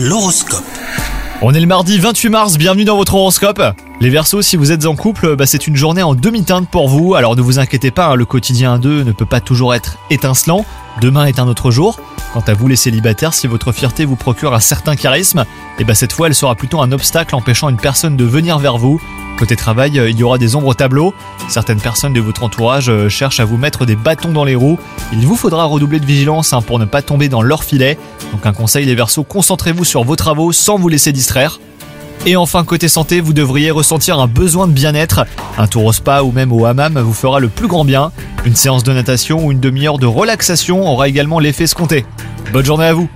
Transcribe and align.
L'horoscope. 0.00 0.62
On 1.42 1.52
est 1.54 1.60
le 1.60 1.66
mardi 1.66 1.98
28 1.98 2.28
mars, 2.28 2.56
bienvenue 2.56 2.84
dans 2.84 2.96
votre 2.96 3.16
horoscope. 3.16 3.60
Les 4.00 4.10
Verseaux, 4.10 4.42
si 4.42 4.56
vous 4.56 4.70
êtes 4.70 4.86
en 4.86 4.94
couple, 4.94 5.34
bah, 5.34 5.44
c'est 5.44 5.66
une 5.66 5.74
journée 5.74 6.04
en 6.04 6.14
demi-teinte 6.14 6.68
pour 6.68 6.88
vous, 6.88 7.16
alors 7.16 7.34
ne 7.34 7.42
vous 7.42 7.58
inquiétez 7.58 7.90
pas, 7.90 8.06
hein, 8.06 8.14
le 8.14 8.24
quotidien 8.24 8.78
deux 8.78 9.02
ne 9.02 9.10
peut 9.10 9.26
pas 9.26 9.40
toujours 9.40 9.74
être 9.74 9.98
étincelant, 10.08 10.64
demain 11.00 11.24
est 11.24 11.40
un 11.40 11.48
autre 11.48 11.72
jour. 11.72 11.98
Quant 12.32 12.44
à 12.46 12.54
vous 12.54 12.68
les 12.68 12.76
célibataires, 12.76 13.34
si 13.34 13.48
votre 13.48 13.72
fierté 13.72 14.04
vous 14.04 14.14
procure 14.14 14.54
un 14.54 14.60
certain 14.60 14.94
charisme, 14.94 15.44
et 15.80 15.84
bah 15.84 15.96
cette 15.96 16.12
fois 16.12 16.28
elle 16.28 16.34
sera 16.36 16.54
plutôt 16.54 16.80
un 16.80 16.92
obstacle 16.92 17.34
empêchant 17.34 17.68
une 17.68 17.76
personne 17.76 18.16
de 18.16 18.24
venir 18.24 18.60
vers 18.60 18.78
vous. 18.78 19.00
Côté 19.38 19.54
travail, 19.54 20.00
euh, 20.00 20.10
il 20.10 20.18
y 20.18 20.24
aura 20.24 20.36
des 20.36 20.56
ombres 20.56 20.66
au 20.66 20.74
tableau, 20.74 21.14
certaines 21.48 21.80
personnes 21.80 22.12
de 22.12 22.20
votre 22.20 22.42
entourage 22.42 22.88
euh, 22.88 23.08
cherchent 23.08 23.38
à 23.38 23.44
vous 23.44 23.56
mettre 23.56 23.86
des 23.86 23.94
bâtons 23.94 24.32
dans 24.32 24.42
les 24.42 24.56
roues, 24.56 24.80
il 25.12 25.24
vous 25.24 25.36
faudra 25.36 25.64
redoubler 25.64 26.00
de 26.00 26.06
vigilance 26.06 26.52
hein, 26.52 26.60
pour 26.60 26.80
ne 26.80 26.84
pas 26.84 27.02
tomber 27.02 27.28
dans 27.28 27.40
leur 27.40 27.62
filet. 27.62 27.98
Donc 28.32 28.46
un 28.46 28.52
conseil 28.52 28.84
les 28.84 28.96
Verseaux, 28.96 29.22
concentrez-vous 29.22 29.84
sur 29.84 30.02
vos 30.02 30.16
travaux 30.16 30.50
sans 30.50 30.76
vous 30.76 30.88
laisser 30.88 31.12
distraire. 31.12 31.60
Et 32.26 32.34
enfin, 32.34 32.64
côté 32.64 32.88
santé, 32.88 33.20
vous 33.20 33.32
devriez 33.32 33.70
ressentir 33.70 34.18
un 34.18 34.26
besoin 34.26 34.66
de 34.66 34.72
bien-être. 34.72 35.24
Un 35.56 35.68
tour 35.68 35.84
au 35.84 35.92
spa 35.92 36.22
ou 36.22 36.32
même 36.32 36.52
au 36.52 36.66
hammam 36.66 36.98
vous 36.98 37.12
fera 37.12 37.38
le 37.38 37.48
plus 37.48 37.68
grand 37.68 37.84
bien. 37.84 38.10
Une 38.44 38.56
séance 38.56 38.82
de 38.82 38.92
natation 38.92 39.46
ou 39.46 39.52
une 39.52 39.60
demi-heure 39.60 39.98
de 39.98 40.06
relaxation 40.06 40.84
aura 40.84 41.08
également 41.08 41.38
l'effet 41.38 41.64
escompté. 41.64 42.04
Bonne 42.52 42.64
journée 42.64 42.86
à 42.86 42.92
vous 42.92 43.08